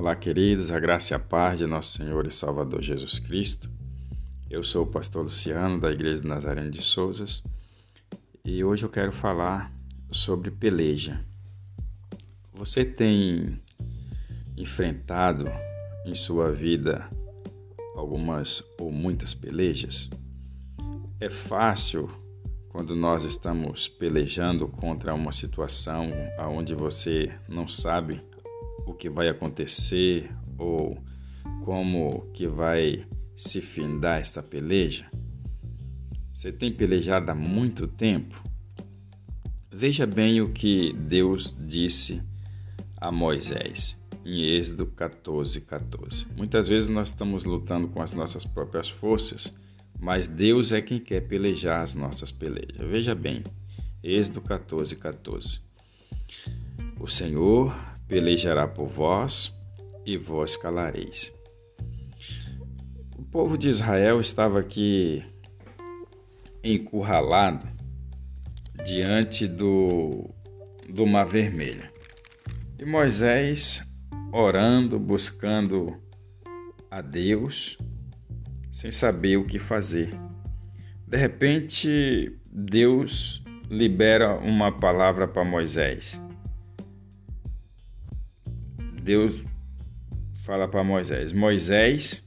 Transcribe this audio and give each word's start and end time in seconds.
Olá, 0.00 0.14
queridos, 0.14 0.70
a 0.70 0.78
graça 0.78 1.12
e 1.12 1.16
a 1.16 1.18
paz 1.18 1.58
de 1.58 1.66
nosso 1.66 1.98
Senhor 1.98 2.24
e 2.24 2.30
Salvador 2.30 2.80
Jesus 2.80 3.18
Cristo. 3.18 3.68
Eu 4.48 4.62
sou 4.62 4.84
o 4.84 4.86
pastor 4.86 5.24
Luciano, 5.24 5.80
da 5.80 5.90
Igreja 5.90 6.22
de 6.22 6.28
Nazareno 6.28 6.70
de 6.70 6.80
Souzas, 6.80 7.42
e 8.44 8.62
hoje 8.62 8.84
eu 8.84 8.88
quero 8.88 9.10
falar 9.10 9.72
sobre 10.12 10.52
peleja. 10.52 11.26
Você 12.52 12.84
tem 12.84 13.60
enfrentado 14.56 15.46
em 16.06 16.14
sua 16.14 16.52
vida 16.52 17.10
algumas 17.96 18.62
ou 18.78 18.92
muitas 18.92 19.34
pelejas? 19.34 20.08
É 21.18 21.28
fácil 21.28 22.08
quando 22.68 22.94
nós 22.94 23.24
estamos 23.24 23.88
pelejando 23.88 24.68
contra 24.68 25.12
uma 25.12 25.32
situação 25.32 26.12
onde 26.38 26.72
você 26.72 27.32
não 27.48 27.66
sabe 27.66 28.27
que 28.98 29.08
vai 29.08 29.28
acontecer 29.28 30.30
ou 30.58 30.98
como 31.64 32.30
que 32.32 32.46
vai 32.46 33.06
se 33.36 33.60
findar 33.60 34.20
essa 34.20 34.42
peleja? 34.42 35.06
Você 36.34 36.52
tem 36.52 36.72
pelejado 36.72 37.30
há 37.30 37.34
muito 37.34 37.86
tempo? 37.86 38.40
Veja 39.70 40.06
bem 40.06 40.40
o 40.40 40.52
que 40.52 40.92
Deus 40.92 41.54
disse 41.66 42.22
a 43.00 43.12
Moisés 43.12 43.96
em 44.24 44.42
Êxodo 44.42 44.86
14, 44.86 45.60
14. 45.62 46.26
Muitas 46.36 46.68
vezes 46.68 46.90
nós 46.90 47.08
estamos 47.08 47.44
lutando 47.44 47.88
com 47.88 48.02
as 48.02 48.12
nossas 48.12 48.44
próprias 48.44 48.88
forças, 48.88 49.52
mas 49.98 50.28
Deus 50.28 50.70
é 50.72 50.82
quem 50.82 50.98
quer 50.98 51.20
pelejar 51.22 51.82
as 51.82 51.94
nossas 51.94 52.30
pelejas. 52.30 52.86
Veja 52.86 53.14
bem, 53.14 53.42
Êxodo 54.02 54.42
14, 54.42 54.96
14. 54.96 55.60
O 57.00 57.08
Senhor 57.08 57.74
pelejará 58.08 58.66
por 58.66 58.88
vós 58.88 59.54
e 60.04 60.16
vós 60.16 60.56
calareis. 60.56 61.32
O 63.16 63.22
povo 63.22 63.58
de 63.58 63.68
Israel 63.68 64.20
estava 64.20 64.58
aqui 64.58 65.22
encurralado 66.64 67.68
diante 68.84 69.46
do, 69.46 70.30
do 70.88 71.06
Mar 71.06 71.26
Vermelho. 71.26 71.88
E 72.78 72.84
Moisés 72.84 73.86
orando, 74.32 74.98
buscando 74.98 75.96
a 76.90 77.00
Deus, 77.00 77.76
sem 78.72 78.90
saber 78.90 79.36
o 79.36 79.44
que 79.44 79.58
fazer. 79.58 80.10
De 81.06 81.16
repente, 81.16 82.38
Deus 82.46 83.42
libera 83.70 84.38
uma 84.38 84.72
palavra 84.72 85.26
para 85.26 85.44
Moisés. 85.44 86.20
Deus 89.00 89.44
fala 90.44 90.68
para 90.68 90.82
Moisés: 90.82 91.32
Moisés, 91.32 92.26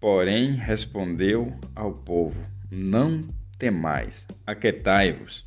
porém, 0.00 0.52
respondeu 0.52 1.56
ao 1.74 1.92
povo: 1.92 2.38
Não 2.70 3.22
temais, 3.58 4.26
aquetai-vos. 4.46 5.46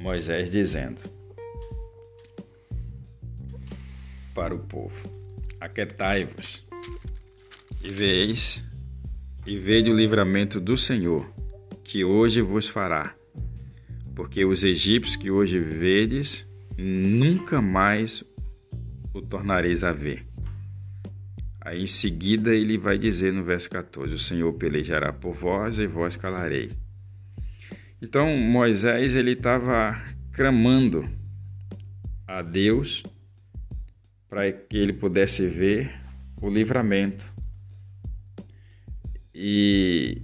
Moisés 0.00 0.50
dizendo 0.50 1.00
para 4.34 4.54
o 4.54 4.58
povo: 4.58 5.08
Aquetai-vos 5.60 6.66
e 7.82 7.88
veis 7.88 8.62
e 9.46 9.58
vede 9.58 9.90
o 9.90 9.96
livramento 9.96 10.60
do 10.60 10.76
Senhor, 10.76 11.30
que 11.82 12.04
hoje 12.04 12.40
vos 12.40 12.68
fará. 12.68 13.14
Porque 14.14 14.44
os 14.44 14.64
egípcios 14.64 15.16
que 15.16 15.30
hoje 15.30 15.58
vedes, 15.58 16.46
nunca 16.76 17.60
mais 17.60 18.24
o 19.12 19.22
tornareis 19.22 19.84
a 19.84 19.92
ver. 19.92 20.26
Aí 21.60 21.82
em 21.82 21.86
seguida 21.86 22.54
ele 22.54 22.76
vai 22.76 22.98
dizer 22.98 23.32
no 23.32 23.42
verso 23.42 23.70
14: 23.70 24.14
O 24.14 24.18
Senhor 24.18 24.52
pelejará 24.54 25.12
por 25.12 25.32
vós 25.32 25.78
e 25.78 25.86
vós 25.86 26.16
calarei. 26.16 26.72
Então 28.02 28.36
Moisés 28.36 29.16
ele 29.16 29.32
estava 29.32 29.98
clamando 30.32 31.08
a 32.26 32.42
Deus 32.42 33.02
para 34.28 34.52
que 34.52 34.76
ele 34.76 34.92
pudesse 34.92 35.46
ver 35.46 35.90
o 36.40 36.50
livramento. 36.50 37.24
E 39.34 40.20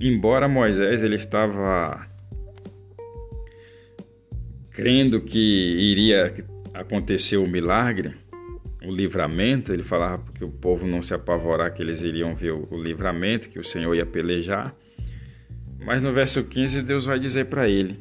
embora 0.00 0.48
Moisés 0.48 1.04
ele 1.04 1.16
estava 1.16 2.08
crendo 4.78 5.20
que 5.20 5.40
iria 5.40 6.32
acontecer 6.72 7.36
o 7.36 7.48
milagre, 7.48 8.14
o 8.84 8.92
livramento, 8.92 9.72
ele 9.72 9.82
falava 9.82 10.22
que 10.32 10.44
o 10.44 10.50
povo 10.50 10.86
não 10.86 11.02
se 11.02 11.12
apavorar 11.12 11.74
que 11.74 11.82
eles 11.82 12.00
iriam 12.00 12.32
ver 12.36 12.52
o 12.52 12.80
livramento, 12.80 13.48
que 13.48 13.58
o 13.58 13.64
Senhor 13.64 13.92
ia 13.96 14.06
pelejar. 14.06 14.72
Mas 15.84 16.00
no 16.00 16.12
verso 16.12 16.44
15 16.44 16.82
Deus 16.82 17.06
vai 17.06 17.18
dizer 17.18 17.46
para 17.46 17.68
ele: 17.68 17.98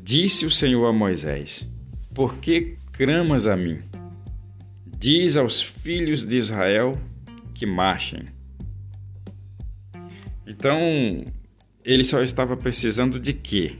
Disse 0.00 0.46
o 0.46 0.50
Senhor 0.50 0.86
a 0.86 0.92
Moisés: 0.92 1.68
Por 2.14 2.38
que 2.38 2.76
cramas 2.92 3.48
a 3.48 3.56
mim? 3.56 3.80
Diz 4.86 5.36
aos 5.36 5.60
filhos 5.60 6.24
de 6.24 6.38
Israel 6.38 6.96
que 7.52 7.66
marchem. 7.66 8.26
Então, 10.46 10.78
ele 11.84 12.04
só 12.04 12.22
estava 12.22 12.56
precisando 12.56 13.18
de 13.18 13.32
quê? 13.32 13.78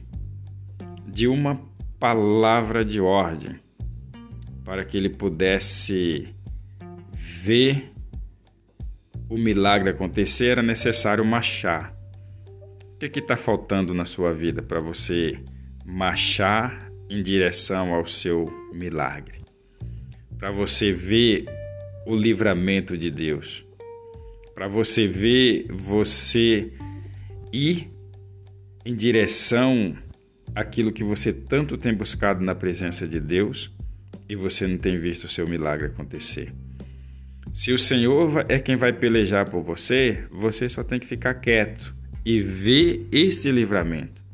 De 1.07 1.29
uma 1.29 1.65
palavra 1.99 2.85
de 2.85 3.01
ordem, 3.01 3.59
para 4.65 4.85
que 4.85 4.97
ele 4.97 5.11
pudesse 5.11 6.29
ver 7.15 7.93
o 9.29 9.37
milagre 9.37 9.91
acontecer, 9.91 10.49
era 10.49 10.63
necessário 10.63 11.25
marchar. 11.25 11.95
O 12.95 12.99
que 12.99 13.19
está 13.19 13.37
faltando 13.37 13.93
na 13.93 14.05
sua 14.05 14.33
vida 14.33 14.63
para 14.63 14.81
você 14.81 15.39
marchar 15.85 16.91
em 17.11 17.23
direção 17.23 17.93
ao 17.93 18.07
seu 18.07 18.47
milagre? 18.73 19.41
Para 20.39 20.51
você 20.51 20.93
ver 20.93 21.45
o 22.07 22.15
livramento 22.15 22.97
de 22.97 23.11
Deus, 23.11 23.67
para 24.55 24.69
você 24.69 25.07
ver 25.07 25.67
você 25.71 26.73
ir 27.53 27.91
em 28.85 28.95
direção 28.95 29.97
aquilo 30.57 30.91
que 30.91 31.05
você 31.05 31.35
tanto 31.35 31.77
tem 31.77 31.93
buscado 31.93 32.43
na 32.43 32.55
presença 32.55 33.07
de 33.07 33.21
Deus 33.21 33.71
e 34.27 34.35
você 34.35 34.67
não 34.67 34.79
tem 34.79 34.99
visto 34.99 35.25
o 35.25 35.29
seu 35.29 35.47
milagre 35.47 35.89
acontecer. 35.89 36.51
Se 37.53 37.75
o 37.75 37.79
Senhor 37.79 38.47
é 38.49 38.59
quem 38.59 38.75
vai 38.75 38.91
pelejar 38.91 39.51
por 39.51 39.63
você, 39.63 40.25
você 40.31 40.67
só 40.67 40.83
tem 40.83 40.99
que 40.99 41.07
ficar 41.07 41.35
quieto 41.35 41.95
e 42.25 42.41
ver 42.41 43.07
este 43.13 43.53
livramento. 43.53 44.25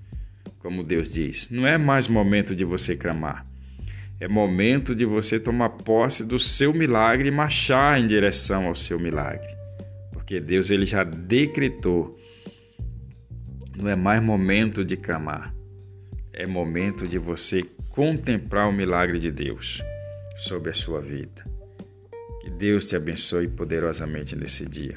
Como 0.60 0.84
Deus 0.84 1.12
diz, 1.12 1.50
não 1.50 1.66
é 1.66 1.76
mais 1.76 2.06
momento 2.06 2.54
de 2.54 2.64
você 2.64 2.94
clamar. 2.94 3.44
É 4.20 4.28
momento 4.28 4.94
de 4.94 5.04
você 5.04 5.40
tomar 5.40 5.70
posse 5.70 6.24
do 6.24 6.38
seu 6.38 6.72
milagre 6.72 7.28
e 7.28 7.32
marchar 7.32 7.98
em 7.98 8.06
direção 8.06 8.66
ao 8.66 8.76
seu 8.76 8.98
milagre. 8.98 9.48
Porque 10.12 10.38
Deus 10.38 10.70
ele 10.70 10.86
já 10.86 11.02
decretou. 11.02 12.16
Não 13.76 13.88
é 13.88 13.96
mais 13.96 14.22
momento 14.22 14.84
de 14.84 14.96
clamar 14.96 15.52
é 16.32 16.46
momento 16.46 17.06
de 17.06 17.18
você 17.18 17.62
contemplar 17.90 18.68
o 18.68 18.72
milagre 18.72 19.18
de 19.18 19.30
Deus 19.30 19.82
sobre 20.36 20.70
a 20.70 20.74
sua 20.74 21.00
vida. 21.00 21.44
Que 22.40 22.50
Deus 22.50 22.86
te 22.86 22.96
abençoe 22.96 23.46
poderosamente 23.48 24.34
nesse 24.34 24.66
dia. 24.66 24.96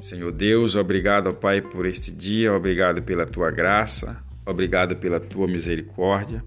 Senhor 0.00 0.32
Deus, 0.32 0.74
obrigado, 0.74 1.32
Pai, 1.32 1.60
por 1.60 1.86
este 1.86 2.12
dia, 2.12 2.52
obrigado 2.52 3.02
pela 3.02 3.26
tua 3.26 3.50
graça, 3.50 4.16
obrigado 4.44 4.96
pela 4.96 5.20
tua 5.20 5.46
misericórdia, 5.46 6.42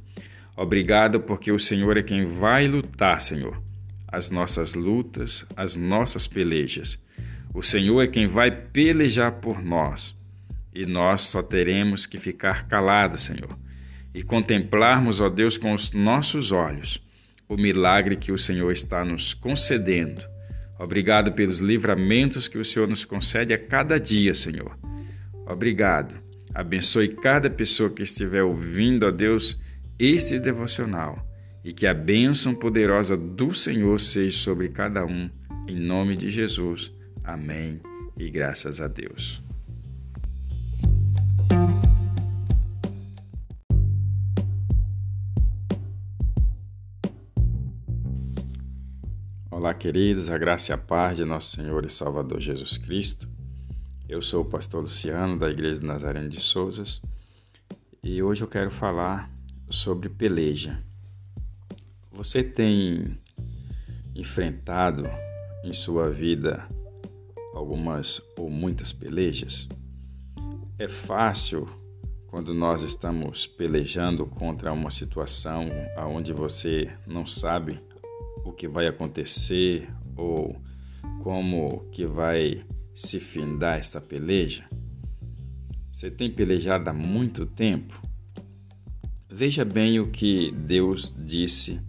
obrigado 0.57 1.19
porque 1.19 1.51
o 1.51 1.59
Senhor 1.59 1.95
é 1.97 2.03
quem 2.03 2.25
vai 2.25 2.67
lutar, 2.67 3.21
Senhor, 3.21 3.61
as 4.07 4.29
nossas 4.29 4.73
lutas, 4.73 5.45
as 5.55 5.75
nossas 5.75 6.27
pelejas. 6.27 6.99
O 7.53 7.61
Senhor 7.61 8.01
é 8.01 8.07
quem 8.07 8.27
vai 8.27 8.51
pelejar 8.51 9.33
por 9.33 9.63
nós 9.63 10.15
e 10.73 10.85
nós 10.85 11.21
só 11.21 11.41
teremos 11.41 12.07
que 12.07 12.17
ficar 12.17 12.67
calados, 12.67 13.23
Senhor 13.23 13.55
e 14.13 14.23
contemplarmos, 14.23 15.21
ó 15.21 15.29
Deus, 15.29 15.57
com 15.57 15.73
os 15.73 15.91
nossos 15.93 16.51
olhos 16.51 17.03
o 17.47 17.57
milagre 17.57 18.15
que 18.15 18.31
o 18.31 18.37
Senhor 18.37 18.71
está 18.71 19.03
nos 19.05 19.33
concedendo. 19.33 20.23
Obrigado 20.79 21.33
pelos 21.33 21.59
livramentos 21.59 22.47
que 22.47 22.57
o 22.57 22.65
Senhor 22.65 22.87
nos 22.87 23.05
concede 23.05 23.53
a 23.53 23.57
cada 23.57 23.99
dia, 23.99 24.33
Senhor. 24.33 24.77
Obrigado. 25.45 26.15
Abençoe 26.53 27.09
cada 27.09 27.49
pessoa 27.49 27.89
que 27.89 28.03
estiver 28.03 28.43
ouvindo, 28.43 29.05
ó 29.05 29.11
Deus, 29.11 29.59
este 29.97 30.39
devocional 30.39 31.27
e 31.63 31.71
que 31.71 31.87
a 31.87 31.93
bênção 31.93 32.53
poderosa 32.53 33.15
do 33.15 33.53
Senhor 33.53 33.99
seja 33.99 34.37
sobre 34.37 34.69
cada 34.69 35.05
um. 35.05 35.29
Em 35.67 35.75
nome 35.75 36.17
de 36.17 36.29
Jesus. 36.29 36.91
Amém. 37.23 37.81
E 38.17 38.29
graças 38.29 38.81
a 38.81 38.87
Deus. 38.87 39.42
Olá, 49.73 49.79
queridos, 49.79 50.29
a 50.29 50.37
graça 50.37 50.71
e 50.71 50.73
a 50.75 50.77
paz 50.77 51.17
de 51.17 51.25
nosso 51.25 51.55
Senhor 51.55 51.83
e 51.83 51.89
Salvador 51.89 52.39
Jesus 52.39 52.77
Cristo. 52.77 53.27
Eu 54.07 54.21
sou 54.21 54.43
o 54.43 54.45
pastor 54.45 54.83
Luciano 54.83 55.39
da 55.39 55.49
Igreja 55.49 55.79
de 55.79 55.85
Nazareno 55.87 56.29
de 56.29 56.39
Souzas 56.39 57.01
e 58.03 58.21
hoje 58.21 58.43
eu 58.43 58.47
quero 58.47 58.69
falar 58.69 59.31
sobre 59.71 60.09
peleja. 60.09 60.79
Você 62.11 62.43
tem 62.43 63.17
enfrentado 64.13 65.05
em 65.63 65.73
sua 65.73 66.07
vida 66.11 66.69
algumas 67.55 68.21
ou 68.37 68.51
muitas 68.51 68.93
pelejas? 68.93 69.67
É 70.77 70.87
fácil 70.87 71.67
quando 72.27 72.53
nós 72.53 72.83
estamos 72.83 73.47
pelejando 73.47 74.27
contra 74.27 74.71
uma 74.71 74.91
situação 74.91 75.65
onde 75.97 76.31
você 76.31 76.91
não 77.07 77.25
sabe 77.25 77.81
que 78.53 78.67
vai 78.67 78.87
acontecer 78.87 79.89
ou 80.15 80.55
como 81.21 81.87
que 81.91 82.05
vai 82.05 82.63
se 82.95 83.19
findar 83.19 83.79
essa 83.79 83.99
peleja? 83.99 84.65
Você 85.91 86.09
tem 86.09 86.31
pelejado 86.31 86.89
há 86.89 86.93
muito 86.93 87.45
tempo? 87.45 88.01
Veja 89.29 89.65
bem 89.65 89.99
o 89.99 90.07
que 90.07 90.51
Deus 90.51 91.13
disse 91.17 91.81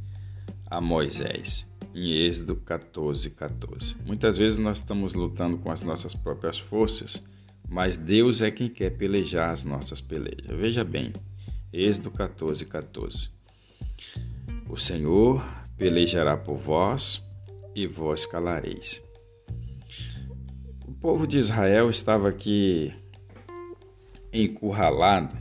a 0.66 0.80
Moisés 0.80 1.66
em 1.94 2.10
Êxodo 2.10 2.56
14, 2.56 3.30
14. 3.30 3.94
Muitas 4.04 4.36
vezes 4.36 4.58
nós 4.58 4.78
estamos 4.78 5.14
lutando 5.14 5.56
com 5.58 5.70
as 5.70 5.80
nossas 5.80 6.12
próprias 6.14 6.58
forças, 6.58 7.22
mas 7.68 7.96
Deus 7.96 8.42
é 8.42 8.50
quem 8.50 8.68
quer 8.68 8.90
pelejar 8.90 9.50
as 9.50 9.62
nossas 9.62 10.00
pelejas. 10.00 10.56
Veja 10.56 10.82
bem, 10.82 11.12
Êxodo 11.72 12.10
14, 12.10 12.66
14. 12.66 13.30
O 14.68 14.76
Senhor 14.76 15.44
pelejará 15.76 16.36
por 16.36 16.56
vós 16.56 17.22
e 17.74 17.86
vós 17.86 18.26
calareis. 18.26 19.02
O 20.86 20.92
povo 20.92 21.26
de 21.26 21.38
Israel 21.38 21.90
estava 21.90 22.28
aqui 22.28 22.94
encurralado 24.32 25.36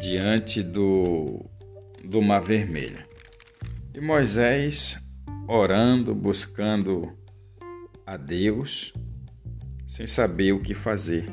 diante 0.00 0.62
do, 0.62 1.44
do 2.04 2.20
Mar 2.22 2.42
Vermelho. 2.42 3.04
E 3.94 4.00
Moisés 4.00 4.98
orando, 5.46 6.14
buscando 6.14 7.12
a 8.06 8.16
Deus, 8.16 8.92
sem 9.86 10.06
saber 10.06 10.52
o 10.52 10.60
que 10.60 10.74
fazer. 10.74 11.26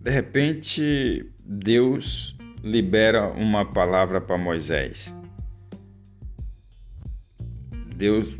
De 0.00 0.10
repente, 0.10 1.30
Deus 1.40 2.36
libera 2.62 3.28
uma 3.28 3.70
palavra 3.70 4.20
para 4.20 4.38
Moisés. 4.38 5.14
Deus 7.98 8.38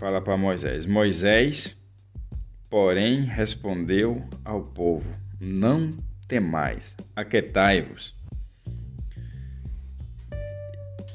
fala 0.00 0.20
para 0.20 0.36
Moisés: 0.36 0.84
Moisés, 0.84 1.80
porém, 2.68 3.20
respondeu 3.20 4.28
ao 4.44 4.64
povo: 4.64 5.08
Não 5.40 5.96
temais, 6.26 6.96
aquetai-vos. 7.14 8.16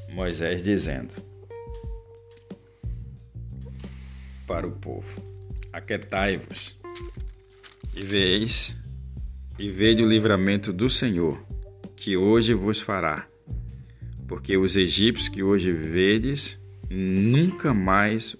Moisés 0.10 0.64
dizendo 0.64 1.14
para 4.48 4.66
o 4.66 4.72
povo: 4.72 5.22
Aquetai-vos 5.74 6.80
e 7.94 8.06
veis 8.06 8.74
e 9.60 9.70
vede 9.70 10.02
o 10.02 10.08
livramento 10.08 10.72
do 10.72 10.90
Senhor, 10.90 11.46
que 11.98 12.16
hoje 12.16 12.54
vos 12.54 12.80
fará. 12.80 13.28
Porque 14.30 14.56
os 14.56 14.78
egípcios 14.78 15.28
que 15.28 15.44
hoje 15.44 15.74
vedes 15.74 16.63
nunca 16.94 17.74
mais 17.74 18.36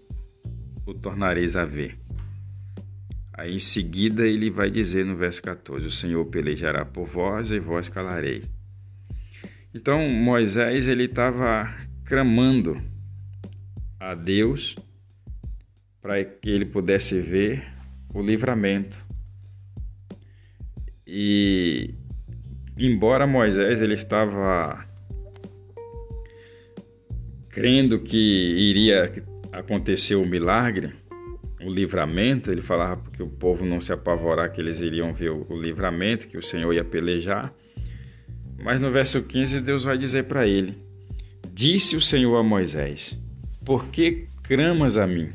o 0.86 0.94
tornareis 0.94 1.56
a 1.56 1.66
ver. 1.66 1.98
Aí 3.34 3.56
em 3.56 3.60
seguida 3.60 4.28
ele 4.28 4.50
vai 4.52 4.70
dizer 4.70 5.04
no 5.06 5.16
verso 5.16 5.42
14: 5.42 5.88
O 5.88 5.92
Senhor 5.92 6.24
pelejará 6.26 6.86
por 6.86 7.06
vós 7.06 7.52
e 7.52 7.60
vós 7.60 7.90
calarei. 7.90 8.44
Então 9.74 10.08
Moisés 10.08 10.88
ele 10.88 11.06
estava 11.06 11.76
clamando 12.06 12.80
a 14.00 14.14
Deus 14.14 14.76
para 16.00 16.24
que 16.24 16.50
ele 16.50 16.66
pudesse 16.66 17.20
ver 17.20 17.66
o 18.14 18.22
livramento. 18.22 18.98
E 21.08 21.96
embora 22.78 23.26
Moisés 23.26 23.82
ele 23.82 23.96
estava 23.96 24.86
crendo 27.54 28.00
que 28.00 28.18
iria 28.18 29.12
acontecer 29.52 30.16
o 30.16 30.26
milagre, 30.26 30.92
o 31.62 31.70
livramento, 31.70 32.52
ele 32.52 32.62
falava 32.62 33.10
que 33.12 33.22
o 33.22 33.28
povo 33.28 33.64
não 33.64 33.80
se 33.80 33.94
apavorar 33.94 34.52
que 34.52 34.60
eles 34.60 34.82
iriam 34.82 35.14
ver 35.14 35.30
o 35.30 35.60
livramento, 35.60 36.28
que 36.28 36.38
o 36.38 36.42
Senhor 36.42 36.74
ia 36.74 36.84
pelejar. 36.84 37.54
Mas 38.62 38.80
no 38.80 38.92
verso 38.92 39.22
15 39.22 39.62
Deus 39.62 39.84
vai 39.84 39.98
dizer 39.98 40.24
para 40.24 40.48
ele: 40.48 40.76
Disse 41.54 41.96
o 41.96 42.02
Senhor 42.02 42.36
a 42.36 42.44
Moisés: 42.44 43.18
Por 43.64 43.88
que 43.90 44.28
cramas 44.42 44.98
a 44.98 45.06
mim? 45.06 45.30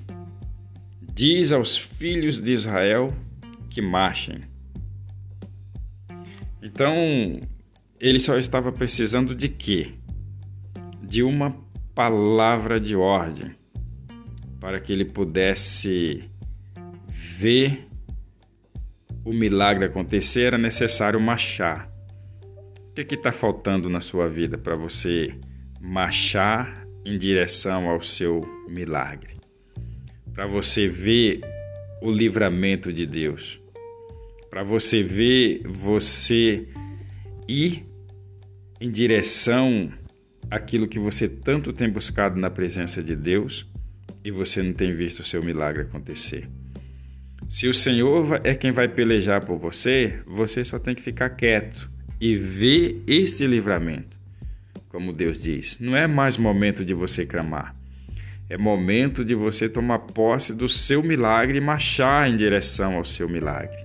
Diz 1.14 1.52
aos 1.52 1.78
filhos 1.78 2.40
de 2.40 2.52
Israel 2.52 3.14
que 3.70 3.80
marchem. 3.80 4.40
Então, 6.62 6.94
ele 8.00 8.18
só 8.18 8.36
estava 8.36 8.70
precisando 8.72 9.34
de 9.34 9.48
quê? 9.48 9.92
De 11.02 11.22
uma 11.22 11.50
palavra 11.98 12.78
de 12.78 12.94
ordem 12.94 13.56
para 14.60 14.78
que 14.78 14.92
ele 14.92 15.04
pudesse 15.04 16.30
ver 17.10 17.88
o 19.24 19.32
milagre 19.32 19.86
acontecer, 19.86 20.42
era 20.42 20.58
necessário 20.58 21.20
marchar. 21.20 21.90
O 22.90 22.92
que 22.94 23.16
está 23.16 23.32
faltando 23.32 23.90
na 23.90 23.98
sua 23.98 24.28
vida 24.28 24.56
para 24.56 24.76
você 24.76 25.34
marchar 25.80 26.86
em 27.04 27.18
direção 27.18 27.88
ao 27.88 28.00
seu 28.00 28.48
milagre? 28.68 29.34
Para 30.32 30.46
você 30.46 30.86
ver 30.86 31.40
o 32.00 32.12
livramento 32.12 32.92
de 32.92 33.06
Deus, 33.06 33.60
para 34.48 34.62
você 34.62 35.02
ver 35.02 35.62
você 35.66 36.68
ir 37.48 37.84
em 38.80 38.88
direção 38.88 39.92
aquilo 40.50 40.88
que 40.88 40.98
você 40.98 41.28
tanto 41.28 41.72
tem 41.72 41.90
buscado 41.90 42.38
na 42.38 42.50
presença 42.50 43.02
de 43.02 43.14
Deus 43.14 43.66
e 44.24 44.30
você 44.30 44.62
não 44.62 44.72
tem 44.72 44.94
visto 44.94 45.20
o 45.20 45.24
seu 45.24 45.42
milagre 45.42 45.82
acontecer. 45.82 46.48
Se 47.48 47.66
o 47.66 47.74
Senhor 47.74 48.40
é 48.44 48.54
quem 48.54 48.70
vai 48.70 48.88
pelejar 48.88 49.44
por 49.44 49.58
você, 49.58 50.20
você 50.26 50.64
só 50.64 50.78
tem 50.78 50.94
que 50.94 51.02
ficar 51.02 51.30
quieto 51.30 51.90
e 52.20 52.36
ver 52.36 53.02
este 53.06 53.46
livramento. 53.46 54.18
Como 54.88 55.12
Deus 55.12 55.42
diz, 55.42 55.78
não 55.78 55.96
é 55.96 56.06
mais 56.06 56.36
momento 56.36 56.84
de 56.84 56.94
você 56.94 57.24
clamar. 57.24 57.74
É 58.50 58.56
momento 58.56 59.24
de 59.24 59.34
você 59.34 59.68
tomar 59.68 59.98
posse 59.98 60.54
do 60.54 60.68
seu 60.68 61.02
milagre 61.02 61.58
e 61.58 61.60
marchar 61.60 62.28
em 62.28 62.36
direção 62.36 62.94
ao 62.96 63.04
seu 63.04 63.28
milagre. 63.28 63.76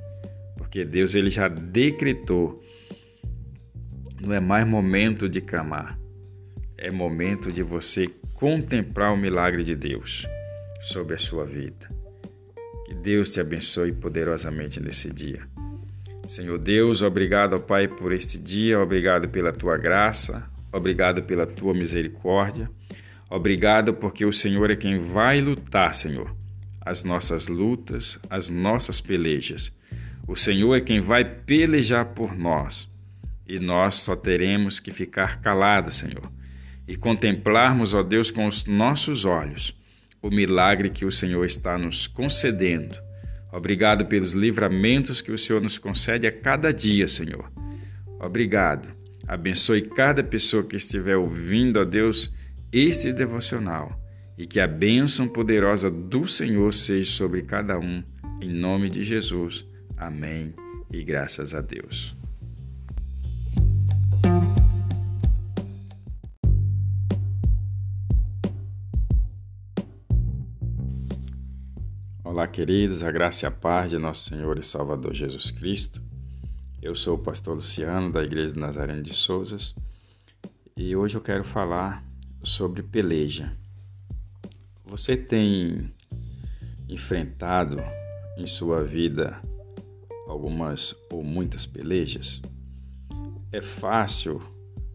Porque 0.57 0.85
Deus 0.85 1.15
ele 1.15 1.29
já 1.29 1.49
decretou. 1.49 2.63
Não 4.21 4.33
é 4.33 4.39
mais 4.39 4.65
momento 4.65 5.27
de 5.27 5.41
clamar 5.41 5.99
é 6.83 6.91
momento 6.91 7.49
de 7.49 7.63
você 7.63 8.09
contemplar 8.35 9.13
o 9.13 9.17
milagre 9.17 9.63
de 9.63 9.73
Deus 9.73 10.27
sobre 10.81 11.15
a 11.15 11.17
sua 11.17 11.45
vida. 11.45 11.89
Que 12.85 12.93
Deus 12.93 13.31
te 13.31 13.39
abençoe 13.39 13.93
poderosamente 13.93 14.81
nesse 14.81 15.09
dia. 15.09 15.47
Senhor 16.27 16.57
Deus, 16.57 17.01
obrigado, 17.01 17.57
Pai, 17.61 17.87
por 17.87 18.11
este 18.11 18.37
dia, 18.37 18.81
obrigado 18.81 19.29
pela 19.29 19.53
tua 19.53 19.77
graça, 19.77 20.43
obrigado 20.73 21.23
pela 21.23 21.47
tua 21.47 21.73
misericórdia, 21.73 22.69
obrigado 23.29 23.93
porque 23.93 24.25
o 24.25 24.33
Senhor 24.33 24.69
é 24.69 24.75
quem 24.75 24.99
vai 24.99 25.39
lutar, 25.39 25.95
Senhor, 25.95 26.35
as 26.81 27.05
nossas 27.05 27.47
lutas, 27.47 28.19
as 28.29 28.49
nossas 28.49 28.99
pelejas. 28.99 29.71
O 30.27 30.35
Senhor 30.35 30.75
é 30.75 30.81
quem 30.81 30.99
vai 30.99 31.23
pelejar 31.23 32.07
por 32.07 32.37
nós 32.37 32.91
e 33.47 33.57
nós 33.57 33.95
só 33.95 34.17
teremos 34.17 34.81
que 34.81 34.91
ficar 34.91 35.39
calados, 35.39 35.95
Senhor 35.95 36.42
e 36.87 36.95
contemplarmos, 36.95 37.93
ó 37.93 38.03
Deus, 38.03 38.31
com 38.31 38.47
os 38.47 38.65
nossos 38.65 39.25
olhos 39.25 39.73
o 40.23 40.29
milagre 40.29 40.89
que 40.89 41.05
o 41.05 41.11
Senhor 41.11 41.43
está 41.45 41.77
nos 41.77 42.07
concedendo. 42.07 42.95
Obrigado 43.51 44.05
pelos 44.05 44.31
livramentos 44.31 45.21
que 45.21 45.31
o 45.31 45.37
Senhor 45.37 45.61
nos 45.61 45.77
concede 45.77 46.25
a 46.25 46.31
cada 46.31 46.71
dia, 46.71 47.07
Senhor. 47.09 47.51
Obrigado. 48.19 48.87
Abençoe 49.27 49.81
cada 49.81 50.23
pessoa 50.23 50.63
que 50.63 50.77
estiver 50.77 51.17
ouvindo, 51.17 51.79
ó 51.79 51.85
Deus, 51.85 52.33
este 52.71 53.13
devocional 53.13 54.01
e 54.37 54.47
que 54.47 54.59
a 54.59 54.67
bênção 54.67 55.27
poderosa 55.27 55.89
do 55.89 56.27
Senhor 56.27 56.73
seja 56.73 57.11
sobre 57.11 57.43
cada 57.43 57.77
um. 57.77 58.01
Em 58.41 58.49
nome 58.49 58.89
de 58.89 59.03
Jesus. 59.03 59.65
Amém. 59.97 60.55
E 60.91 61.03
graças 61.03 61.53
a 61.53 61.61
Deus. 61.61 62.22
Olá, 72.43 72.51
queridos, 72.51 73.01
a 73.03 73.09
graça 73.09 73.45
e 73.45 73.47
a 73.47 73.51
paz 73.51 73.89
de 73.89 73.97
nosso 73.97 74.29
Senhor 74.29 74.59
e 74.59 74.63
Salvador 74.63 75.13
Jesus 75.13 75.49
Cristo. 75.49 76.01
Eu 76.81 76.93
sou 76.93 77.15
o 77.15 77.17
pastor 77.17 77.55
Luciano, 77.55 78.11
da 78.11 78.21
Igreja 78.21 78.51
de 78.51 78.59
Nazareno 78.59 79.01
de 79.01 79.13
Souzas, 79.13 79.73
e 80.75 80.93
hoje 80.93 81.15
eu 81.15 81.21
quero 81.21 81.45
falar 81.45 82.03
sobre 82.43 82.83
peleja. 82.83 83.55
Você 84.83 85.15
tem 85.15 85.89
enfrentado 86.89 87.77
em 88.37 88.45
sua 88.45 88.83
vida 88.83 89.41
algumas 90.27 90.93
ou 91.13 91.23
muitas 91.23 91.65
pelejas? 91.65 92.41
É 93.53 93.61
fácil 93.61 94.41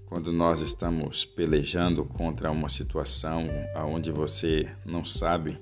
quando 0.04 0.30
nós 0.34 0.60
estamos 0.60 1.24
pelejando 1.24 2.04
contra 2.04 2.50
uma 2.50 2.68
situação 2.68 3.48
onde 3.86 4.12
você 4.12 4.68
não 4.84 5.02
sabe 5.02 5.58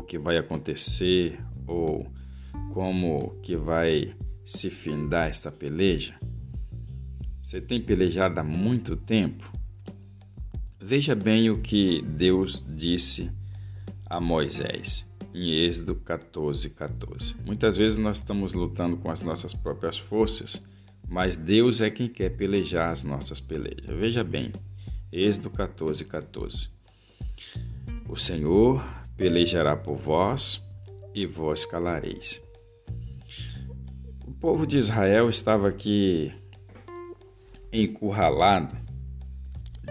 o 0.00 0.02
que 0.02 0.18
vai 0.18 0.38
acontecer 0.38 1.38
ou 1.66 2.10
como 2.72 3.38
que 3.42 3.54
vai 3.54 4.14
se 4.44 4.70
findar 4.70 5.28
essa 5.28 5.52
peleja? 5.52 6.18
Você 7.42 7.60
tem 7.60 7.80
pelejado 7.80 8.40
há 8.40 8.44
muito 8.44 8.96
tempo? 8.96 9.50
Veja 10.80 11.14
bem 11.14 11.50
o 11.50 11.60
que 11.60 12.02
Deus 12.02 12.64
disse 12.66 13.30
a 14.06 14.20
Moisés 14.20 15.08
em 15.34 15.50
Êxodo 15.50 15.94
14, 15.94 16.70
14. 16.70 17.36
Muitas 17.44 17.76
vezes 17.76 17.98
nós 17.98 18.16
estamos 18.16 18.54
lutando 18.54 18.96
com 18.96 19.10
as 19.10 19.20
nossas 19.20 19.54
próprias 19.54 19.98
forças, 19.98 20.60
mas 21.08 21.36
Deus 21.36 21.80
é 21.80 21.90
quem 21.90 22.08
quer 22.08 22.30
pelejar 22.30 22.90
as 22.90 23.04
nossas 23.04 23.40
pelejas. 23.40 23.86
Veja 23.86 24.24
bem, 24.24 24.50
Êxodo 25.12 25.50
14, 25.50 26.04
14. 26.06 26.70
O 28.08 28.16
Senhor 28.16 28.99
pelejará 29.20 29.76
por 29.76 29.98
vós 29.98 30.66
e 31.14 31.26
vós 31.26 31.66
calareis. 31.66 32.42
O 34.26 34.32
povo 34.32 34.66
de 34.66 34.78
Israel 34.78 35.28
estava 35.28 35.68
aqui 35.68 36.32
encurralado 37.70 38.74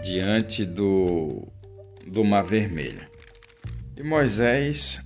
diante 0.02 0.66
do, 0.66 1.48
do 2.08 2.24
Mar 2.24 2.44
Vermelho. 2.44 3.08
E 3.96 4.02
Moisés 4.02 5.00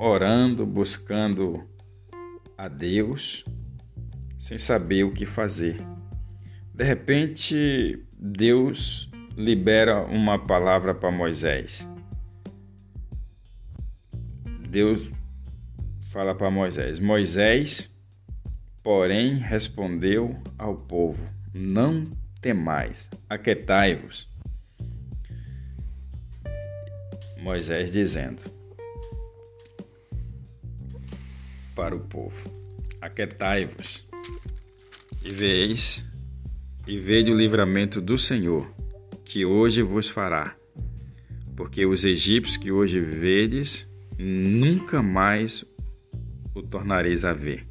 orando, 0.00 0.66
buscando 0.66 1.64
a 2.56 2.66
Deus, 2.66 3.44
sem 4.40 4.58
saber 4.58 5.04
o 5.04 5.12
que 5.12 5.24
fazer. 5.24 5.76
De 6.74 6.82
repente, 6.82 8.04
Deus 8.12 9.08
libera 9.36 10.02
uma 10.02 10.36
palavra 10.36 10.92
para 10.92 11.12
Moisés. 11.12 11.88
Deus 14.68 15.10
fala 16.12 16.34
para 16.34 16.50
Moisés: 16.50 16.98
Moisés, 16.98 17.90
porém, 18.82 19.36
respondeu 19.36 20.36
ao 20.58 20.76
povo: 20.76 21.18
Não 21.54 22.04
temais, 22.42 23.08
aquetai-vos. 23.30 24.28
Moisés 27.38 27.90
dizendo 27.90 28.42
para 31.74 31.96
o 31.96 32.00
povo: 32.00 32.50
Aquetai-vos 33.00 34.06
e 35.24 35.30
veis 35.32 36.04
e 36.86 36.98
vede 36.98 37.32
o 37.32 37.36
livramento 37.36 38.02
do 38.02 38.18
Senhor, 38.18 38.70
que 39.24 39.46
hoje 39.46 39.80
vos 39.80 40.10
fará. 40.10 40.54
Porque 41.56 41.86
os 41.86 42.04
egípcios 42.04 42.58
que 42.58 42.70
hoje 42.70 43.00
vedes 43.00 43.87
nunca 44.18 45.00
mais 45.00 45.64
o 46.54 46.62
tornareis 46.62 47.24
a 47.24 47.32
ver. 47.32 47.66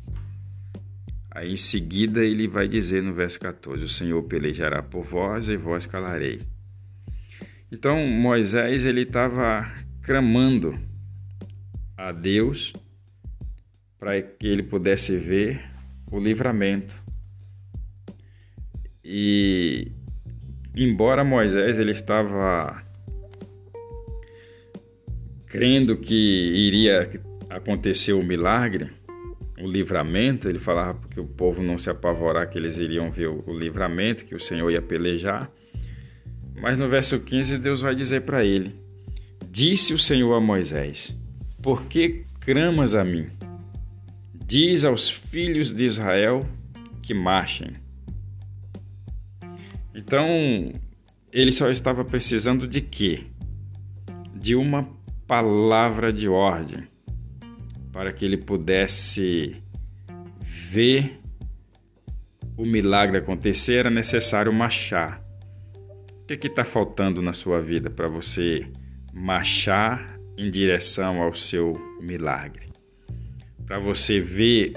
Aí 1.29 1.53
em 1.53 1.57
seguida 1.57 2.25
ele 2.25 2.47
vai 2.47 2.67
dizer 2.67 3.03
no 3.03 3.13
verso 3.13 3.39
14: 3.39 3.83
O 3.83 3.89
Senhor 3.89 4.23
pelejará 4.23 4.81
por 4.81 5.03
vós 5.03 5.49
e 5.49 5.57
vós 5.57 5.85
calarei. 5.85 6.41
Então 7.71 8.07
Moisés 8.07 8.85
ele 8.85 9.01
estava 9.01 9.71
clamando 10.01 10.79
a 11.97 12.11
Deus 12.11 12.73
para 13.99 14.21
que 14.21 14.47
ele 14.47 14.63
pudesse 14.63 15.17
ver 15.17 15.61
o 16.09 16.19
livramento. 16.19 16.95
E 19.03 19.91
embora 20.75 21.23
Moisés 21.23 21.77
ele 21.77 21.91
estava 21.91 22.83
crendo 25.47 25.97
que 25.97 26.13
iria 26.13 27.09
acontecer 27.49 28.13
o 28.13 28.21
milagre, 28.21 28.91
o 29.59 29.67
livramento, 29.67 30.47
ele 30.47 30.59
falava 30.59 30.99
que 31.09 31.19
o 31.19 31.25
povo 31.25 31.63
não 31.63 31.79
se 31.79 31.89
apavorar, 31.89 32.49
que 32.49 32.57
eles 32.57 32.77
iriam 32.77 33.09
ver 33.09 33.27
o 33.27 33.57
livramento, 33.57 34.25
que 34.25 34.35
o 34.35 34.39
Senhor 34.39 34.69
ia 34.69 34.81
pelejar. 34.81 35.51
Mas 36.61 36.77
no 36.77 36.87
verso 36.87 37.19
15, 37.19 37.57
Deus 37.57 37.81
vai 37.81 37.95
dizer 37.95 38.21
para 38.21 38.43
ele: 38.43 38.75
Disse 39.49 39.93
o 39.93 39.99
Senhor 39.99 40.33
a 40.33 40.39
Moisés: 40.39 41.15
Por 41.61 41.85
que 41.85 42.25
cramas 42.39 42.93
a 42.93 43.03
mim? 43.03 43.27
Diz 44.33 44.83
aos 44.83 45.09
filhos 45.09 45.73
de 45.73 45.85
Israel 45.85 46.47
que 47.01 47.13
marchem. 47.13 47.71
Então, 49.93 50.27
ele 51.33 51.51
só 51.51 51.69
estava 51.69 52.05
precisando 52.05 52.67
de 52.67 52.81
quê? 52.81 53.25
De 54.33 54.55
uma 54.55 54.96
palavra 55.27 56.13
de 56.13 56.29
ordem 56.29 56.87
para 57.91 58.13
que 58.13 58.23
ele 58.23 58.37
pudesse 58.37 59.61
ver 60.41 61.19
o 62.55 62.65
milagre 62.65 63.17
acontecer, 63.17 63.75
era 63.75 63.89
necessário 63.89 64.51
marchar. 64.53 65.21
O 66.23 66.25
que 66.25 66.47
está 66.47 66.63
faltando 66.63 67.21
na 67.21 67.33
sua 67.33 67.61
vida 67.61 67.89
para 67.89 68.07
você 68.07 68.67
marchar 69.13 70.19
em 70.37 70.49
direção 70.49 71.21
ao 71.21 71.33
seu 71.33 71.79
milagre? 72.01 72.67
Para 73.65 73.79
você 73.79 74.19
ver 74.19 74.73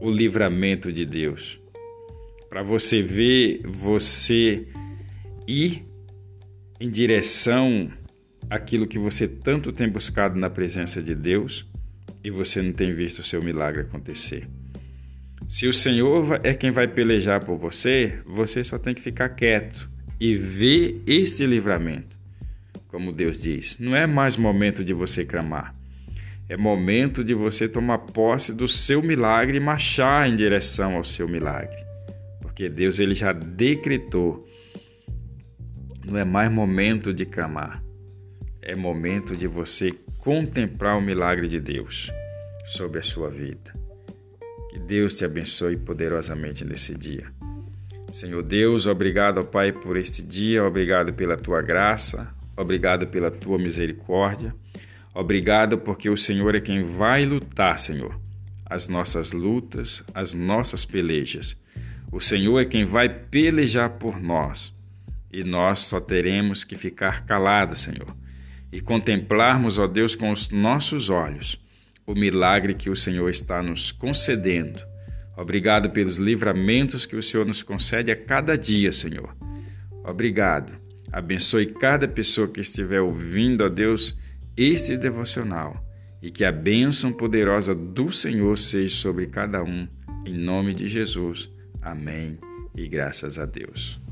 o 0.00 0.10
livramento 0.10 0.92
de 0.92 1.06
Deus? 1.06 1.60
Para 2.48 2.62
você 2.62 3.02
ver 3.02 3.62
você 3.64 4.66
ir 5.46 5.84
em 6.80 6.90
direção 6.90 7.90
aquilo 8.54 8.86
que 8.86 9.00
você 9.00 9.26
tanto 9.26 9.72
tem 9.72 9.88
buscado 9.88 10.38
na 10.38 10.48
presença 10.48 11.02
de 11.02 11.12
Deus 11.12 11.66
e 12.22 12.30
você 12.30 12.62
não 12.62 12.72
tem 12.72 12.94
visto 12.94 13.18
o 13.18 13.24
seu 13.24 13.42
milagre 13.42 13.80
acontecer. 13.82 14.48
Se 15.48 15.66
o 15.66 15.74
Senhor 15.74 16.40
é 16.44 16.54
quem 16.54 16.70
vai 16.70 16.86
pelejar 16.86 17.44
por 17.44 17.58
você, 17.58 18.20
você 18.24 18.62
só 18.62 18.78
tem 18.78 18.94
que 18.94 19.00
ficar 19.00 19.30
quieto 19.30 19.90
e 20.20 20.36
ver 20.36 21.02
este 21.04 21.44
livramento. 21.44 22.16
Como 22.86 23.12
Deus 23.12 23.42
diz, 23.42 23.76
não 23.80 23.96
é 23.96 24.06
mais 24.06 24.36
momento 24.36 24.84
de 24.84 24.94
você 24.94 25.24
clamar. 25.24 25.74
É 26.48 26.56
momento 26.56 27.24
de 27.24 27.34
você 27.34 27.68
tomar 27.68 27.98
posse 27.98 28.54
do 28.54 28.68
seu 28.68 29.02
milagre 29.02 29.56
e 29.56 29.60
marchar 29.60 30.28
em 30.28 30.36
direção 30.36 30.94
ao 30.94 31.02
seu 31.02 31.26
milagre. 31.26 31.76
Porque 32.40 32.68
Deus 32.68 33.00
ele 33.00 33.16
já 33.16 33.32
decretou. 33.32 34.48
Não 36.06 36.16
é 36.16 36.24
mais 36.24 36.52
momento 36.52 37.12
de 37.12 37.26
clamar 37.26 37.83
é 38.66 38.74
momento 38.74 39.36
de 39.36 39.46
você 39.46 39.92
contemplar 40.20 40.96
o 40.96 41.02
milagre 41.02 41.46
de 41.46 41.60
Deus 41.60 42.10
sobre 42.64 42.98
a 42.98 43.02
sua 43.02 43.28
vida. 43.28 43.74
Que 44.70 44.78
Deus 44.78 45.14
te 45.14 45.24
abençoe 45.24 45.76
poderosamente 45.76 46.64
nesse 46.64 46.94
dia. 46.94 47.30
Senhor 48.10 48.42
Deus, 48.42 48.86
obrigado, 48.86 49.44
Pai, 49.44 49.70
por 49.70 49.98
este 49.98 50.24
dia, 50.24 50.64
obrigado 50.64 51.12
pela 51.12 51.36
tua 51.36 51.60
graça, 51.60 52.34
obrigado 52.56 53.06
pela 53.06 53.30
tua 53.30 53.58
misericórdia, 53.58 54.54
obrigado 55.14 55.76
porque 55.76 56.08
o 56.08 56.16
Senhor 56.16 56.54
é 56.54 56.60
quem 56.60 56.82
vai 56.82 57.26
lutar, 57.26 57.78
Senhor, 57.78 58.18
as 58.64 58.88
nossas 58.88 59.32
lutas, 59.32 60.02
as 60.14 60.32
nossas 60.32 60.86
pelejas. 60.86 61.54
O 62.10 62.18
Senhor 62.18 62.58
é 62.60 62.64
quem 62.64 62.84
vai 62.84 63.10
pelejar 63.10 63.90
por 63.90 64.18
nós 64.18 64.72
e 65.30 65.44
nós 65.44 65.80
só 65.80 66.00
teremos 66.00 66.64
que 66.64 66.76
ficar 66.76 67.26
calados, 67.26 67.82
Senhor 67.82 68.23
e 68.74 68.80
contemplarmos, 68.80 69.78
ó 69.78 69.86
Deus, 69.86 70.16
com 70.16 70.32
os 70.32 70.50
nossos 70.50 71.08
olhos 71.08 71.62
o 72.04 72.12
milagre 72.12 72.74
que 72.74 72.90
o 72.90 72.96
Senhor 72.96 73.30
está 73.30 73.62
nos 73.62 73.92
concedendo. 73.92 74.82
Obrigado 75.36 75.90
pelos 75.90 76.18
livramentos 76.18 77.06
que 77.06 77.16
o 77.16 77.22
Senhor 77.22 77.46
nos 77.46 77.62
concede 77.62 78.10
a 78.10 78.16
cada 78.16 78.56
dia, 78.56 78.92
Senhor. 78.92 79.34
Obrigado. 80.04 80.72
Abençoe 81.12 81.66
cada 81.66 82.08
pessoa 82.08 82.48
que 82.48 82.60
estiver 82.60 83.00
ouvindo, 83.00 83.64
ó 83.64 83.68
Deus, 83.68 84.18
este 84.56 84.98
devocional 84.98 85.80
e 86.20 86.30
que 86.30 86.44
a 86.44 86.50
bênção 86.50 87.12
poderosa 87.12 87.74
do 87.74 88.10
Senhor 88.10 88.58
seja 88.58 88.96
sobre 88.96 89.28
cada 89.28 89.62
um. 89.62 89.86
Em 90.26 90.34
nome 90.34 90.74
de 90.74 90.88
Jesus. 90.88 91.48
Amém. 91.80 92.38
E 92.74 92.88
graças 92.88 93.38
a 93.38 93.46
Deus. 93.46 94.03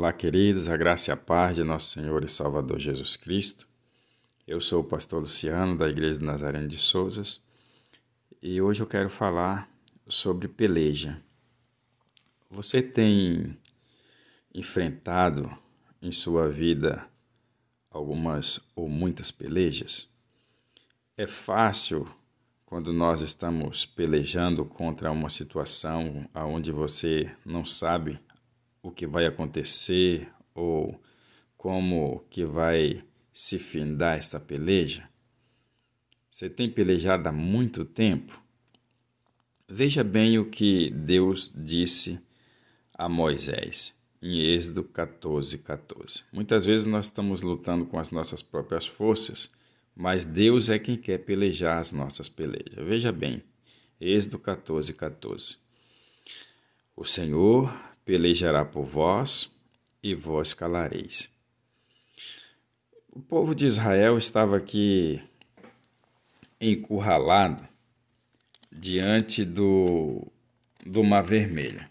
Olá, 0.00 0.14
queridos, 0.14 0.66
a 0.66 0.78
graça 0.78 1.10
e 1.10 1.12
a 1.12 1.16
paz 1.16 1.56
de 1.56 1.62
nosso 1.62 1.88
Senhor 1.88 2.24
e 2.24 2.26
Salvador 2.26 2.78
Jesus 2.78 3.16
Cristo. 3.16 3.68
Eu 4.46 4.58
sou 4.58 4.80
o 4.80 4.84
pastor 4.84 5.20
Luciano, 5.20 5.76
da 5.76 5.90
Igreja 5.90 6.18
de 6.18 6.24
Nazareno 6.24 6.66
de 6.66 6.78
Souzas, 6.78 7.42
e 8.40 8.62
hoje 8.62 8.82
eu 8.82 8.86
quero 8.86 9.10
falar 9.10 9.70
sobre 10.08 10.48
peleja. 10.48 11.22
Você 12.48 12.80
tem 12.80 13.54
enfrentado 14.54 15.54
em 16.00 16.12
sua 16.12 16.48
vida 16.48 17.06
algumas 17.90 18.58
ou 18.74 18.88
muitas 18.88 19.30
pelejas? 19.30 20.10
É 21.14 21.26
fácil 21.26 22.08
quando 22.64 22.90
nós 22.90 23.20
estamos 23.20 23.84
pelejando 23.84 24.64
contra 24.64 25.12
uma 25.12 25.28
situação 25.28 26.26
onde 26.34 26.72
você 26.72 27.30
não 27.44 27.66
sabe 27.66 28.18
o 28.82 28.90
que 28.90 29.06
vai 29.06 29.26
acontecer 29.26 30.28
ou 30.54 31.00
como 31.56 32.24
que 32.30 32.44
vai 32.44 33.04
se 33.32 33.58
findar 33.58 34.18
essa 34.18 34.40
peleja? 34.40 35.08
Você 36.30 36.48
tem 36.48 36.70
pelejado 36.70 37.28
há 37.28 37.32
muito 37.32 37.84
tempo? 37.84 38.40
Veja 39.68 40.02
bem 40.02 40.38
o 40.38 40.50
que 40.50 40.90
Deus 40.90 41.52
disse 41.54 42.20
a 42.94 43.08
Moisés 43.08 43.98
em 44.22 44.40
Êxodo 44.40 44.84
14, 44.84 45.58
14. 45.58 46.24
Muitas 46.32 46.64
vezes 46.64 46.86
nós 46.86 47.06
estamos 47.06 47.42
lutando 47.42 47.86
com 47.86 47.98
as 47.98 48.10
nossas 48.10 48.42
próprias 48.42 48.86
forças, 48.86 49.50
mas 49.94 50.24
Deus 50.24 50.68
é 50.68 50.78
quem 50.78 50.96
quer 50.96 51.18
pelejar 51.18 51.78
as 51.78 51.92
nossas 51.92 52.28
pelejas. 52.28 52.84
Veja 52.86 53.10
bem, 53.10 53.42
Êxodo 54.00 54.38
14, 54.38 54.92
14. 54.92 55.58
O 56.94 57.04
Senhor 57.04 57.72
pelejará 58.10 58.64
por 58.64 58.82
vós 58.82 59.56
e 60.02 60.16
vós 60.16 60.52
calareis. 60.52 61.30
O 63.08 63.20
povo 63.20 63.54
de 63.54 63.66
Israel 63.66 64.18
estava 64.18 64.56
aqui 64.56 65.22
encurralado 66.60 67.68
diante 68.72 69.44
do, 69.44 70.26
do 70.84 71.04
Mar 71.04 71.22
Vermelho. 71.22 71.88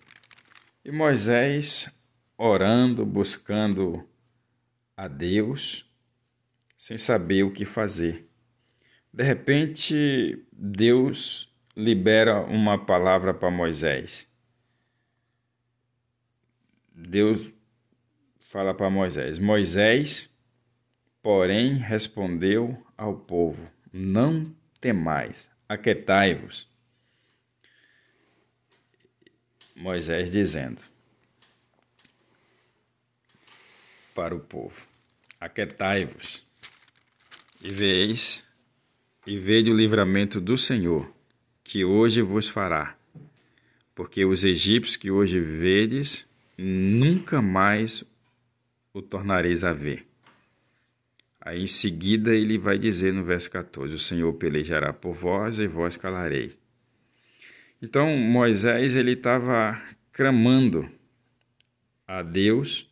E 0.83 0.91
Moisés 0.91 1.89
orando, 2.38 3.05
buscando 3.05 4.05
a 4.97 5.07
Deus, 5.07 5.89
sem 6.77 6.97
saber 6.97 7.43
o 7.43 7.53
que 7.53 7.63
fazer. 7.63 8.27
De 9.13 9.23
repente, 9.23 10.45
Deus 10.51 11.49
libera 11.77 12.41
uma 12.41 12.77
palavra 12.77 13.33
para 13.33 13.49
Moisés. 13.49 14.28
Deus 17.08 17.53
fala 18.51 18.74
para 18.74 18.89
Moisés: 18.89 19.39
Moisés, 19.39 20.29
porém, 21.24 21.75
respondeu 21.75 22.86
ao 22.98 23.15
povo: 23.18 23.70
Não 23.91 24.53
temais, 24.82 25.50
aquetai-vos. 25.68 26.68
Moisés 29.75 30.29
dizendo 30.29 30.82
para 34.13 34.36
o 34.36 34.39
povo: 34.41 34.86
Aquetai-vos 35.39 36.44
e 37.63 37.72
veis 37.72 38.44
e 39.25 39.39
vede 39.39 39.72
o 39.72 39.75
livramento 39.75 40.41
do 40.41 40.58
Senhor, 40.58 41.10
que 41.63 41.86
hoje 41.86 42.22
vos 42.22 42.50
fará. 42.50 42.98
Porque 43.96 44.25
os 44.25 44.44
egípcios 44.44 44.98
que 44.98 45.12
hoje 45.12 45.39
vedes 45.39 46.28
nunca 46.59 47.41
mais 47.41 48.03
o 48.93 49.01
tornareis 49.01 49.63
a 49.63 49.72
ver. 49.72 50.05
Aí 51.39 51.63
em 51.63 51.67
seguida 51.67 52.35
ele 52.35 52.57
vai 52.57 52.77
dizer 52.77 53.13
no 53.13 53.24
verso 53.24 53.50
14: 53.50 53.95
O 53.95 54.00
Senhor 54.00 54.33
pelejará 54.33 54.91
por 54.91 55.13
vós 55.13 55.59
e 55.59 55.67
vós 55.67 55.95
calarei. 55.95 56.57
Então 57.81 58.17
Moisés 58.17 58.95
ele 58.95 59.13
estava 59.13 59.81
clamando 60.11 60.89
a 62.05 62.22
Deus 62.22 62.89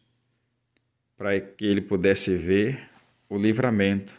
para 1.18 1.40
que 1.42 1.66
ele 1.66 1.82
pudesse 1.82 2.38
ver 2.38 2.88
o 3.28 3.38
livramento. 3.38 4.14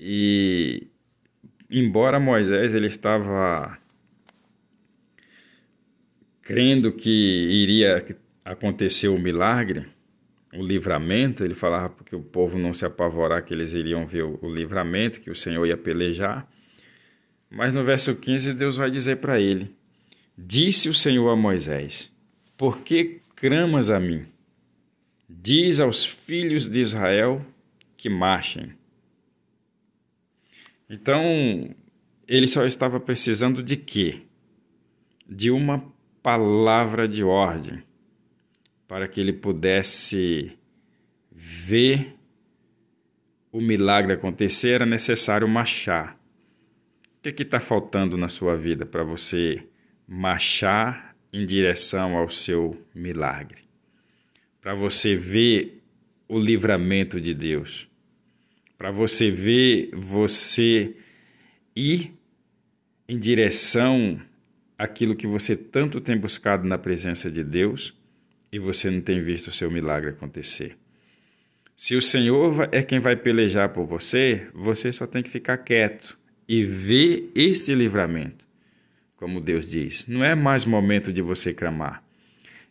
E 0.00 0.86
embora 1.68 2.18
Moisés 2.18 2.74
ele 2.74 2.86
estava 2.86 3.78
crendo 6.44 6.92
que 6.92 7.10
iria 7.10 8.04
acontecer 8.44 9.08
o 9.08 9.18
milagre, 9.18 9.86
o 10.52 10.62
livramento, 10.62 11.42
ele 11.42 11.54
falava 11.54 11.88
porque 11.88 12.14
o 12.14 12.22
povo 12.22 12.58
não 12.58 12.74
se 12.74 12.84
apavorar 12.84 13.42
que 13.42 13.52
eles 13.52 13.72
iriam 13.72 14.06
ver 14.06 14.22
o, 14.22 14.54
livramento, 14.54 15.20
que 15.20 15.30
o 15.30 15.34
Senhor 15.34 15.66
ia 15.66 15.76
pelejar. 15.76 16.48
Mas 17.50 17.72
no 17.72 17.82
verso 17.82 18.14
15 18.14 18.52
Deus 18.54 18.76
vai 18.76 18.90
dizer 18.90 19.16
para 19.16 19.40
ele: 19.40 19.74
Disse 20.36 20.88
o 20.88 20.94
Senhor 20.94 21.28
a 21.30 21.34
Moisés: 21.34 22.12
Por 22.56 22.82
que 22.82 23.20
cramas 23.34 23.90
a 23.90 23.98
mim? 23.98 24.26
Diz 25.28 25.80
aos 25.80 26.04
filhos 26.04 26.68
de 26.68 26.80
Israel 26.80 27.44
que 27.96 28.08
marchem. 28.08 28.72
Então, 30.88 31.74
ele 32.28 32.46
só 32.46 32.66
estava 32.66 33.00
precisando 33.00 33.62
de 33.62 33.76
quê? 33.76 34.22
De 35.26 35.50
uma 35.50 35.93
palavra 36.24 37.06
de 37.06 37.22
ordem, 37.22 37.82
para 38.88 39.06
que 39.06 39.20
ele 39.20 39.34
pudesse 39.34 40.58
ver 41.30 42.14
o 43.52 43.60
milagre 43.60 44.14
acontecer, 44.14 44.70
era 44.70 44.86
necessário 44.86 45.46
marchar. 45.46 46.18
O 47.18 47.20
que 47.20 47.42
está 47.42 47.60
faltando 47.60 48.16
na 48.16 48.28
sua 48.28 48.56
vida 48.56 48.86
para 48.86 49.04
você 49.04 49.68
marchar 50.08 51.14
em 51.30 51.44
direção 51.44 52.16
ao 52.16 52.30
seu 52.30 52.74
milagre? 52.94 53.60
Para 54.62 54.74
você 54.74 55.14
ver 55.14 55.82
o 56.26 56.38
livramento 56.38 57.20
de 57.20 57.34
Deus, 57.34 57.86
para 58.78 58.90
você 58.90 59.30
ver 59.30 59.90
você 59.92 60.96
ir 61.76 62.14
em 63.06 63.18
direção 63.18 64.18
aquilo 64.78 65.16
que 65.16 65.26
você 65.26 65.56
tanto 65.56 66.00
tem 66.00 66.16
buscado 66.16 66.66
na 66.66 66.76
presença 66.76 67.30
de 67.30 67.42
Deus 67.42 67.94
e 68.52 68.58
você 68.58 68.90
não 68.90 69.00
tem 69.00 69.22
visto 69.22 69.48
o 69.48 69.52
seu 69.52 69.70
milagre 69.70 70.10
acontecer. 70.10 70.76
Se 71.76 71.96
o 71.96 72.02
Senhor 72.02 72.68
é 72.70 72.82
quem 72.82 73.00
vai 73.00 73.16
pelejar 73.16 73.70
por 73.70 73.84
você, 73.84 74.46
você 74.54 74.92
só 74.92 75.06
tem 75.06 75.22
que 75.22 75.30
ficar 75.30 75.58
quieto 75.58 76.16
e 76.48 76.64
ver 76.64 77.30
este 77.34 77.74
livramento. 77.74 78.46
Como 79.16 79.40
Deus 79.40 79.70
diz, 79.70 80.06
não 80.06 80.24
é 80.24 80.34
mais 80.34 80.64
momento 80.64 81.12
de 81.12 81.22
você 81.22 81.52
clamar. 81.52 82.02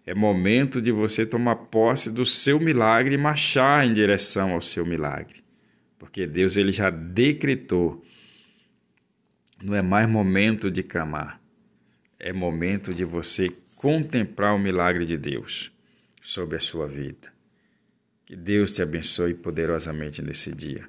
É 0.05 0.13
momento 0.13 0.81
de 0.81 0.91
você 0.91 1.25
tomar 1.25 1.55
posse 1.55 2.11
do 2.11 2.25
seu 2.25 2.59
milagre 2.59 3.15
e 3.15 3.17
marchar 3.17 3.85
em 3.85 3.93
direção 3.93 4.51
ao 4.51 4.61
seu 4.61 4.85
milagre. 4.85 5.43
Porque 5.97 6.27
Deus 6.27 6.57
ele 6.57 6.71
já 6.71 6.89
decretou. 6.89 8.03
Não 9.61 9.73
é 9.73 9.81
mais 9.81 10.07
momento 10.07 10.69
de 10.69 10.83
clamar 10.83 11.42
é 12.25 12.31
momento 12.31 12.93
de 12.93 13.03
você 13.03 13.51
contemplar 13.75 14.55
o 14.55 14.57
milagre 14.57 15.05
de 15.05 15.17
Deus 15.17 15.73
sobre 16.21 16.55
a 16.55 16.59
sua 16.59 16.88
vida. 16.88 17.33
Que 18.25 18.33
Deus 18.33 18.71
te 18.71 18.81
abençoe 18.81 19.33
poderosamente 19.33 20.21
nesse 20.21 20.55
dia. 20.55 20.88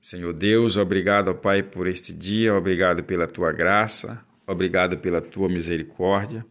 Senhor 0.00 0.32
Deus, 0.32 0.78
obrigado, 0.78 1.34
Pai, 1.34 1.62
por 1.62 1.86
este 1.86 2.14
dia, 2.14 2.54
obrigado 2.54 3.04
pela 3.04 3.26
tua 3.26 3.52
graça, 3.52 4.24
obrigado 4.46 4.96
pela 4.96 5.20
tua 5.20 5.46
misericórdia, 5.46 6.42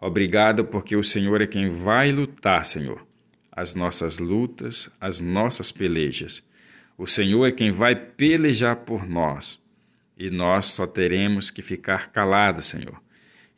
obrigado 0.00 0.64
porque 0.64 0.96
o 0.96 1.04
Senhor 1.04 1.42
é 1.42 1.46
quem 1.46 1.68
vai 1.68 2.10
lutar, 2.10 2.64
Senhor, 2.64 3.06
as 3.50 3.74
nossas 3.74 4.18
lutas, 4.18 4.90
as 4.98 5.20
nossas 5.20 5.70
pelejas. 5.70 6.42
O 6.96 7.06
Senhor 7.06 7.44
é 7.44 7.52
quem 7.52 7.70
vai 7.70 7.94
pelejar 7.94 8.76
por 8.76 9.06
nós 9.06 9.60
e 10.16 10.30
nós 10.30 10.66
só 10.66 10.86
teremos 10.86 11.50
que 11.50 11.60
ficar 11.60 12.10
calados, 12.12 12.68
Senhor 12.68 13.01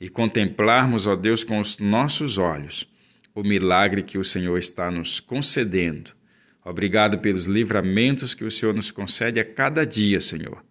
e 0.05 0.09
contemplarmos, 0.11 1.07
ó 1.07 1.17
Deus, 1.17 1.43
com 1.43 1.59
os 1.59 1.79
nossos 1.79 2.37
olhos 2.37 2.87
o 3.35 3.43
milagre 3.43 4.03
que 4.03 4.19
o 4.19 4.25
Senhor 4.25 4.59
está 4.59 4.90
nos 4.90 5.19
concedendo. 5.19 6.11
Obrigado 6.62 7.21
pelos 7.21 7.47
livramentos 7.47 8.35
que 8.35 8.45
o 8.45 8.51
Senhor 8.51 8.75
nos 8.75 8.90
concede 8.90 9.40
a 9.40 9.45
cada 9.45 9.83
dia, 9.87 10.21
Senhor. 10.21 10.62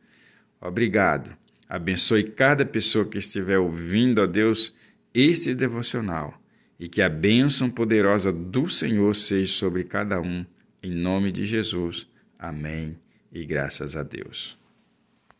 Obrigado. 0.62 1.36
Abençoe 1.68 2.24
cada 2.24 2.64
pessoa 2.64 3.06
que 3.06 3.18
estiver 3.18 3.58
ouvindo, 3.58 4.22
ó 4.22 4.28
Deus, 4.28 4.76
este 5.12 5.56
devocional 5.56 6.40
e 6.80 6.88
que 6.88 7.02
a 7.02 7.10
bênção 7.10 7.72
poderosa 7.72 8.32
do 8.32 8.70
Senhor 8.70 9.16
seja 9.16 9.52
sobre 9.52 9.84
cada 9.84 10.22
um, 10.22 10.46
em 10.84 10.92
nome 10.92 11.32
de 11.32 11.44
Jesus. 11.44 12.08
Amém 12.38 13.00
e 13.32 13.44
graças 13.44 13.96
a 13.96 14.04
Deus. 14.04 14.63